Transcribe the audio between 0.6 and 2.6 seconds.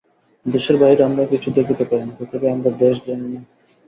বাহিরে আমরা কিছু দেখিতে পারি না, তথাপি